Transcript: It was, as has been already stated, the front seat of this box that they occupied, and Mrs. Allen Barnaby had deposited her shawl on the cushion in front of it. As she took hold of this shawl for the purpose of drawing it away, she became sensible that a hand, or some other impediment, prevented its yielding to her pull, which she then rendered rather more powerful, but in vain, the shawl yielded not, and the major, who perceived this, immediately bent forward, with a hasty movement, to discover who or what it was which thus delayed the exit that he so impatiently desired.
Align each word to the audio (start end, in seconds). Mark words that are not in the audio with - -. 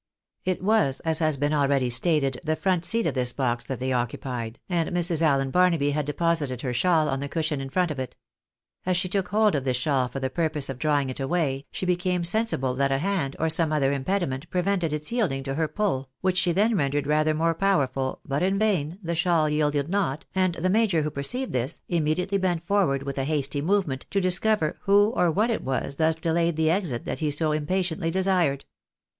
It 0.45 0.63
was, 0.63 0.99
as 1.01 1.19
has 1.19 1.37
been 1.37 1.53
already 1.53 1.91
stated, 1.91 2.41
the 2.43 2.55
front 2.55 2.85
seat 2.85 3.05
of 3.05 3.13
this 3.13 3.33
box 3.33 3.65
that 3.65 3.79
they 3.79 3.93
occupied, 3.93 4.57
and 4.67 4.89
Mrs. 4.89 5.21
Allen 5.21 5.51
Barnaby 5.51 5.91
had 5.91 6.07
deposited 6.07 6.63
her 6.63 6.73
shawl 6.73 7.07
on 7.07 7.19
the 7.19 7.29
cushion 7.29 7.61
in 7.61 7.69
front 7.69 7.91
of 7.91 7.99
it. 7.99 8.15
As 8.83 8.97
she 8.97 9.07
took 9.07 9.27
hold 9.27 9.53
of 9.53 9.63
this 9.63 9.77
shawl 9.77 10.07
for 10.07 10.19
the 10.19 10.31
purpose 10.31 10.69
of 10.69 10.79
drawing 10.79 11.11
it 11.11 11.19
away, 11.19 11.67
she 11.71 11.85
became 11.85 12.23
sensible 12.23 12.73
that 12.73 12.91
a 12.91 12.97
hand, 12.97 13.35
or 13.37 13.47
some 13.47 13.71
other 13.71 13.93
impediment, 13.93 14.49
prevented 14.49 14.91
its 14.91 15.11
yielding 15.11 15.43
to 15.43 15.53
her 15.53 15.67
pull, 15.67 16.09
which 16.21 16.39
she 16.39 16.51
then 16.51 16.75
rendered 16.75 17.05
rather 17.05 17.35
more 17.35 17.53
powerful, 17.53 18.21
but 18.25 18.41
in 18.41 18.57
vain, 18.57 18.97
the 19.03 19.13
shawl 19.13 19.47
yielded 19.47 19.87
not, 19.87 20.25
and 20.33 20.55
the 20.55 20.67
major, 20.71 21.03
who 21.03 21.11
perceived 21.11 21.53
this, 21.53 21.81
immediately 21.89 22.39
bent 22.39 22.63
forward, 22.63 23.03
with 23.03 23.19
a 23.19 23.23
hasty 23.23 23.61
movement, 23.61 24.07
to 24.09 24.19
discover 24.19 24.77
who 24.85 25.09
or 25.15 25.29
what 25.29 25.51
it 25.51 25.63
was 25.63 25.83
which 25.93 25.97
thus 25.97 26.15
delayed 26.15 26.55
the 26.55 26.71
exit 26.71 27.05
that 27.05 27.19
he 27.19 27.29
so 27.29 27.51
impatiently 27.51 28.09
desired. 28.09 28.65